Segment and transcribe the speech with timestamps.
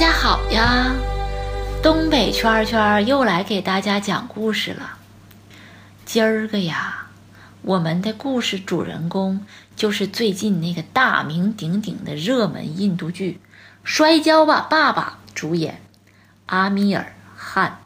[0.00, 0.96] 大家好呀，
[1.82, 4.96] 东北圈圈又来给大家讲故事了。
[6.06, 7.08] 今儿个呀，
[7.60, 9.44] 我们的故事主人公
[9.76, 13.42] 就是最近那个大名鼎鼎的热门印度剧
[13.84, 15.82] 《摔跤吧，爸爸》主演
[16.46, 17.80] 阿米尔汗。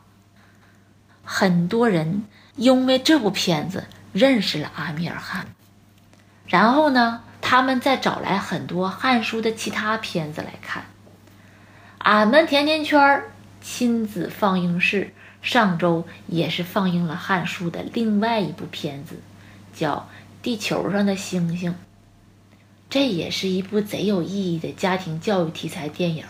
[1.25, 5.49] 很多人因为这部片子认识了阿米尔汗，
[6.47, 10.85] 然后呢，他们再找来很多汉书的其他片子来看。
[12.05, 13.23] 俺们甜甜圈
[13.63, 15.11] 亲子放映室
[15.41, 19.17] 上周也是放映了《汉书》的另外一部片子，
[19.75, 19.97] 叫
[20.43, 21.71] 《地球上的星星》。
[22.91, 26.23] 这也是一部贼有意义的家庭教育题材电影。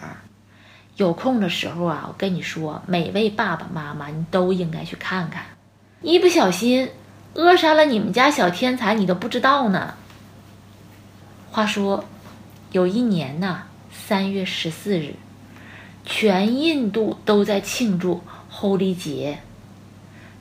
[0.94, 5.44] 有空的时候啊，我跟你说，每位爸爸妈妈你都应该去看看。
[6.02, 6.88] 一不小心
[7.34, 9.94] 扼杀了你们家小天才，你都不知道呢。
[11.50, 12.04] 话说，
[12.70, 15.16] 有一年呐，三月十四日。
[16.04, 19.40] 全印度都在庆祝 Holy 节。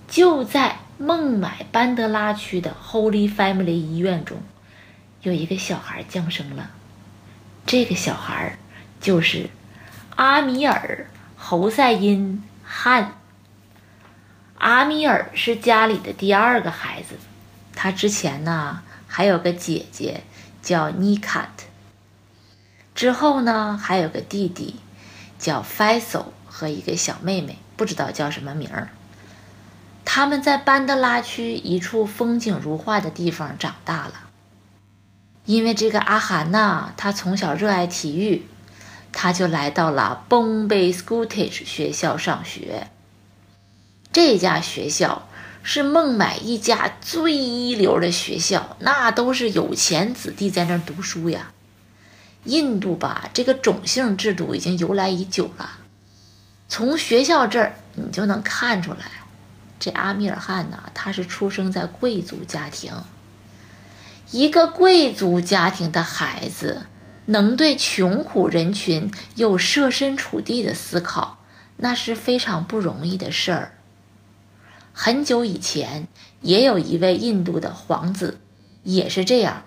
[0.07, 4.37] 就在孟买班德拉区的 Holy Family 医院中，
[5.21, 6.69] 有一个小孩降生了。
[7.65, 8.59] 这个小孩
[9.01, 9.49] 就是
[10.15, 13.17] 阿米尔侯赛因汗。
[14.57, 17.15] 阿米尔是家里的第二个孩子，
[17.73, 20.21] 他之前呢还有个姐姐
[20.61, 21.65] 叫尼卡特，
[22.93, 24.75] 之后呢还有个弟弟。
[25.43, 28.87] 叫 Faisal 和一个小妹妹，不知道叫什么名儿。
[30.05, 34.13] 他们在班德拉区一处风景如画的地方长大了。
[35.43, 38.47] 因为这个阿涵呐，他从小热爱体育，
[39.11, 42.87] 他就来到了 Bombay Scottish 学校上学。
[44.13, 45.27] 这家学校
[45.61, 51.51] 是孟买一家最一流的学校，那都是有钱子弟在那儿读书呀。
[52.45, 55.79] 印度吧，这个种姓制度已经由来已久了。
[56.67, 59.05] 从学校这儿你就能看出来，
[59.79, 62.91] 这阿米尔汗呐，他是出生在贵族家庭。
[64.31, 66.87] 一个贵族家庭的孩子，
[67.27, 71.37] 能对穷苦人群有设身处地的思考，
[71.77, 73.77] 那是非常不容易的事儿。
[74.91, 76.07] 很久以前，
[76.41, 78.39] 也有一位印度的皇子，
[78.83, 79.63] 也是这样。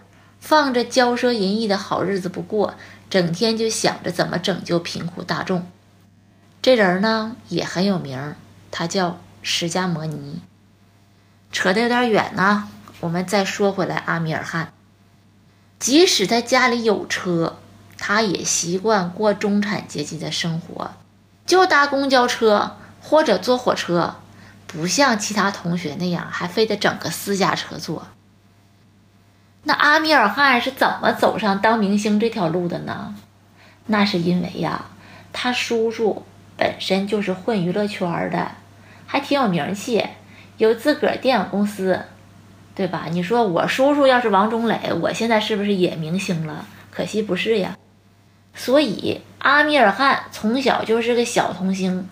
[0.47, 2.77] 放着骄奢淫逸的好日子不过，
[3.11, 5.67] 整天就想着怎么拯救贫苦大众。
[6.63, 8.37] 这人呢也很有名，
[8.71, 10.41] 他叫释迦摩尼。
[11.51, 12.69] 扯得有点远呢，
[13.01, 14.73] 我们再说回来，阿米尔汗，
[15.81, 17.57] 即使在家里有车，
[17.99, 20.93] 他也习惯过中产阶级的生活，
[21.45, 24.15] 就搭公交车或者坐火车，
[24.69, 28.07] 不像其他同学那样还非得整个私家车坐。
[29.69, 33.17] 那阿米尔汗是怎么走上当明星这条路的呢？
[33.87, 34.85] 那是因为呀，
[35.33, 36.25] 他叔叔
[36.57, 38.53] 本身就是混娱乐圈的，
[39.09, 40.07] 还挺有名气，
[40.57, 42.01] 有自个儿电影公司，
[42.77, 43.07] 对吧？
[43.11, 46.65] 你说我叔叔要是王中磊，我现在是不是也明星了？
[46.93, 47.77] 可惜不是呀。
[48.55, 52.09] 所以阿米尔汗从小就是个小童星，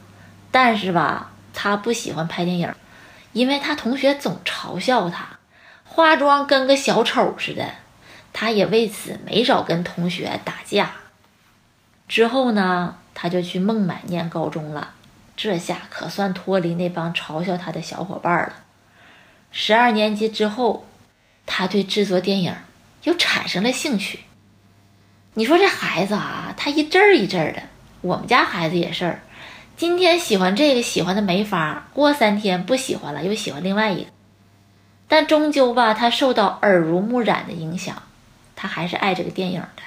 [0.51, 2.75] 但是吧，他不喜欢拍电影，
[3.33, 5.39] 因为他同学总嘲笑他。
[5.95, 7.71] 化妆跟个小丑似的，
[8.33, 10.91] 他也为此没少跟同学打架。
[12.09, 14.95] 之后呢，他就去孟买念高中了，
[15.37, 18.55] 这下可算脱离那帮嘲笑他的小伙伴了。
[19.53, 20.85] 十二年级之后，
[21.47, 22.53] 他对制作电影
[23.05, 24.19] 又产生了兴趣。
[25.35, 27.63] 你说这孩子啊，他一阵儿一阵儿的。
[28.01, 29.21] 我们家孩子也是，
[29.77, 34.14] 今天喜欢这个，喜欢的没法过三天不喜欢了，又喜欢另外一个。
[35.07, 38.03] 但终究吧，他受到耳濡目染的影响，
[38.57, 39.83] 他还是爱这个电影的。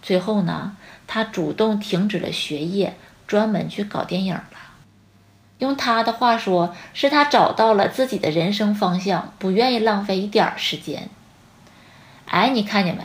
[0.00, 0.76] 最后呢，
[1.06, 2.96] 他主动停止了学业，
[3.26, 4.44] 专门去搞电影了。
[5.58, 11.08] 用他的话说，是他找到了自己的人生方向，不愿意浪费一点时间。
[12.26, 13.02] 哎，你看见没？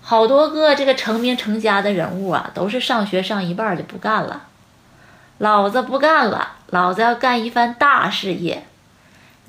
[0.00, 4.48] 好多个这个成名成家的人物啊，都是上学上一半就不干了。
[5.38, 8.66] 老子不干了，老子要干一番大事业。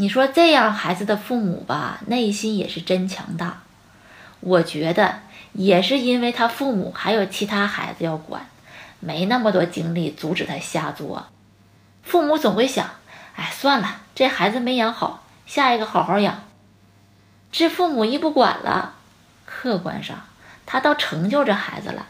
[0.02, 3.62] 你说这样孩子的父母吧，内心也是真强大。
[4.40, 5.20] 我觉得
[5.54, 8.48] 也是因为他父母还有其他孩子要管，
[9.00, 11.28] 没那么多精力阻止他瞎作。
[12.02, 12.90] 父母总会想，
[13.36, 16.46] 哎，算了，这孩子没养好，下一个好好养。
[17.52, 18.96] 这父母一不管了，
[19.46, 20.24] 客观上
[20.66, 22.08] 他倒成就这孩子了。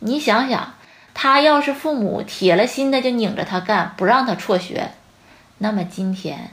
[0.00, 0.74] 你想想，
[1.14, 4.90] 他要是父母铁了心的就拧着他干，不让他辍学，
[5.58, 6.50] 那么今天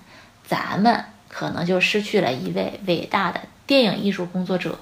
[0.50, 4.80] 咱们可能就失去了一位伟大的电影艺术工作者。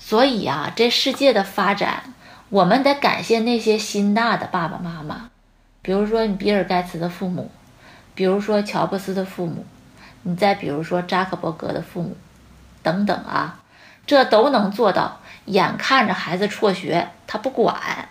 [0.00, 2.12] 所以啊，这世界的发展，
[2.48, 5.30] 我们得感谢那些心大的爸爸妈妈，
[5.80, 7.52] 比如说你比尔盖茨的父母，
[8.16, 9.64] 比如说乔布斯的父母，
[10.22, 12.16] 你再比如说扎克伯格的父母，
[12.82, 13.60] 等等啊，
[14.04, 15.20] 这都能做到。
[15.44, 18.08] 眼看着孩子辍学，他不管。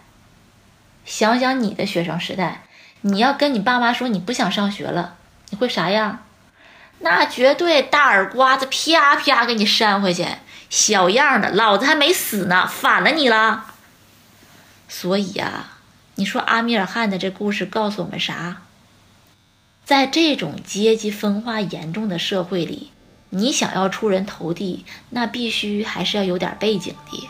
[1.03, 2.61] 想想你的学生时代，
[3.01, 5.15] 你要跟你爸妈说你不想上学了，
[5.49, 6.23] 你会啥样？
[6.99, 10.27] 那绝对大耳刮子啪啪给你扇回去。
[10.69, 13.65] 小样的，老子还没死呢，反了你了。
[14.87, 15.71] 所以呀，
[16.15, 18.61] 你说阿米尔汗的这故事告诉我们啥？
[19.85, 22.91] 在这种阶级分化严重的社会里。
[23.31, 27.29] 你想要出人头地，那必须还是要有点背景的。